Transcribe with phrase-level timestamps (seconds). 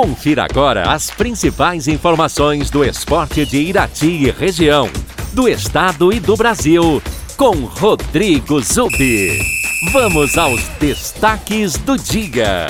[0.00, 4.88] Confira agora as principais informações do esporte de Irati e região,
[5.34, 7.02] do estado e do Brasil,
[7.36, 9.38] com Rodrigo Zubi.
[9.92, 12.68] Vamos aos destaques do dia.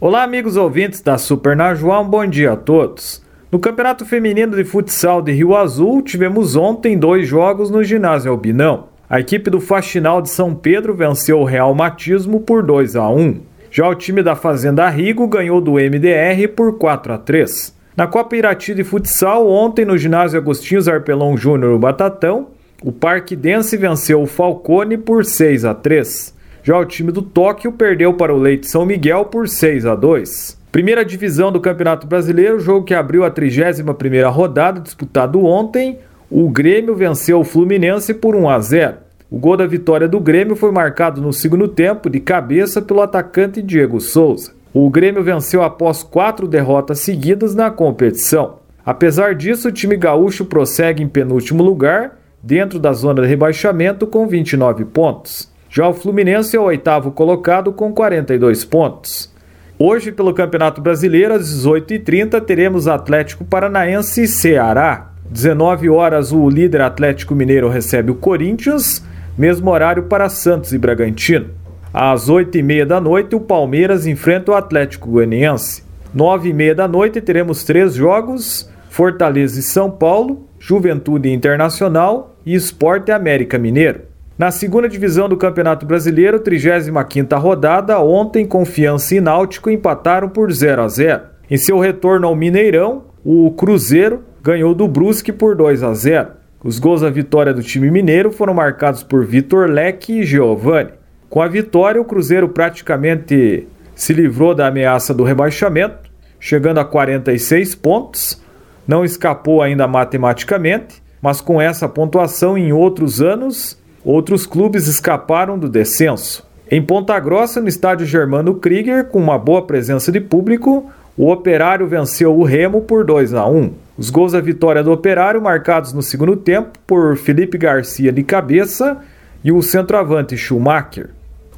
[0.00, 3.22] Olá, amigos ouvintes da Super Najuá, um bom dia a todos.
[3.50, 8.91] No Campeonato Feminino de Futsal de Rio Azul, tivemos ontem dois jogos no ginásio Albinão.
[9.12, 13.40] A equipe do Faxinal de São Pedro venceu o Real Matismo por 2 a 1.
[13.70, 17.76] Já o time da Fazenda Rigo ganhou do MDR por 4 a 3.
[17.94, 22.46] Na Copa Irati de Futsal, ontem no ginásio Agostinho Zarpelão Júnior Batatão,
[22.82, 26.34] o Parque Dense venceu o Falcone por 6 a 3.
[26.62, 30.58] Já o time do Tóquio perdeu para o Leite São Miguel por 6 a 2.
[30.72, 35.98] Primeira divisão do Campeonato Brasileiro, jogo que abriu a 31ª rodada, disputado ontem,
[36.34, 38.94] o Grêmio venceu o Fluminense por 1 a 0.
[39.30, 43.60] O gol da vitória do Grêmio foi marcado no segundo tempo de cabeça pelo atacante
[43.60, 44.52] Diego Souza.
[44.72, 48.60] O Grêmio venceu após quatro derrotas seguidas na competição.
[48.82, 54.26] Apesar disso, o time gaúcho prossegue em penúltimo lugar, dentro da zona de rebaixamento, com
[54.26, 55.52] 29 pontos.
[55.68, 59.30] Já o Fluminense é o oitavo colocado com 42 pontos.
[59.78, 65.11] Hoje, pelo Campeonato Brasileiro, às 18h30, teremos Atlético Paranaense e Ceará.
[65.30, 69.04] 19 horas, o líder Atlético Mineiro recebe o Corinthians,
[69.36, 71.46] mesmo horário para Santos e Bragantino.
[71.92, 75.84] Às 8h30 da noite, o Palmeiras enfrenta o Atlético Goianiense.
[76.16, 83.58] 9h30 da noite, teremos três jogos: Fortaleza e São Paulo, Juventude Internacional e Esporte América
[83.58, 84.12] Mineiro.
[84.38, 90.82] Na segunda divisão do Campeonato Brasileiro, 35ª rodada, ontem Confiança e Náutico empataram por 0
[90.82, 91.22] a 0.
[91.50, 96.28] Em seu retorno ao Mineirão, o Cruzeiro ganhou do Brusque por 2 a 0.
[96.64, 100.90] Os gols da vitória do time mineiro foram marcados por Vitor Leque e Giovani.
[101.28, 107.74] Com a vitória, o Cruzeiro praticamente se livrou da ameaça do rebaixamento, chegando a 46
[107.74, 108.42] pontos.
[108.86, 115.68] Não escapou ainda matematicamente, mas com essa pontuação em outros anos Outros clubes escaparam do
[115.68, 116.44] descenso.
[116.68, 121.86] Em Ponta Grossa, no estádio Germano Krieger, com uma boa presença de público, o Operário
[121.86, 123.70] venceu o Remo por 2 a 1.
[123.98, 128.96] Os gols da vitória do Operário, marcados no segundo tempo por Felipe Garcia de cabeça
[129.44, 131.10] e o centroavante Schumacher.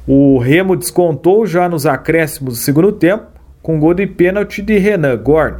[0.05, 3.27] O Remo descontou já nos acréscimos do segundo tempo,
[3.61, 5.59] com gol de pênalti de Renan Gorni.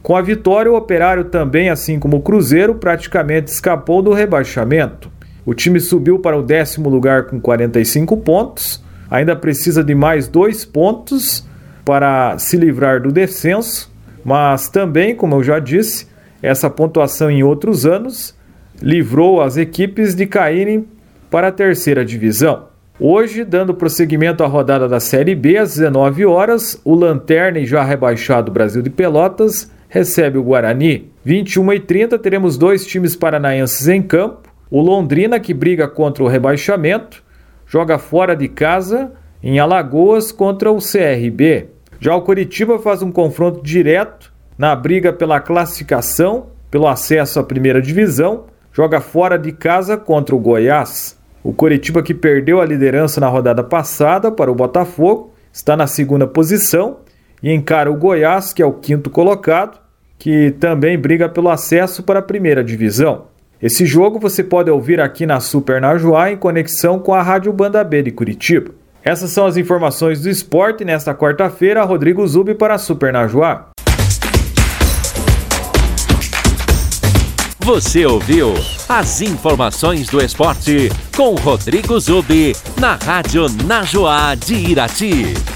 [0.00, 5.10] Com a vitória, o Operário também, assim como o Cruzeiro, praticamente escapou do rebaixamento.
[5.44, 10.64] O time subiu para o décimo lugar com 45 pontos, ainda precisa de mais dois
[10.64, 11.44] pontos
[11.84, 13.92] para se livrar do descenso,
[14.24, 16.08] mas também, como eu já disse,
[16.42, 18.34] essa pontuação em outros anos
[18.80, 20.86] livrou as equipes de caírem
[21.30, 22.68] para a terceira divisão.
[22.98, 27.82] Hoje, dando prosseguimento à rodada da Série B, às 19 horas, o Lanterna e já
[27.82, 31.10] rebaixado Brasil de Pelotas recebe o Guarani.
[31.24, 34.48] 21 e 30 teremos dois times paranaenses em campo.
[34.70, 37.22] O Londrina, que briga contra o rebaixamento,
[37.66, 39.12] joga fora de casa
[39.42, 41.73] em Alagoas contra o CRB.
[42.00, 47.80] Já o Curitiba faz um confronto direto na briga pela classificação, pelo acesso à primeira
[47.80, 51.18] divisão, joga fora de casa contra o Goiás.
[51.42, 56.26] O Curitiba, que perdeu a liderança na rodada passada para o Botafogo, está na segunda
[56.26, 56.98] posição
[57.42, 59.78] e encara o Goiás, que é o quinto colocado,
[60.18, 63.26] que também briga pelo acesso para a primeira divisão.
[63.60, 67.82] Esse jogo você pode ouvir aqui na Super Najuá em conexão com a Rádio Banda
[67.84, 68.72] B de Curitiba.
[69.04, 71.84] Essas são as informações do esporte nesta quarta-feira.
[71.84, 73.66] Rodrigo Zubi para Super Najuá.
[77.60, 78.54] Você ouviu
[78.88, 85.53] as informações do esporte com Rodrigo Zubi na Rádio Najuá de Irati.